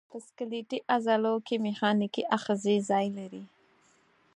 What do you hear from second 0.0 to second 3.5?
په سکلیټي عضلو کې میخانیکي آخذې ځای لري.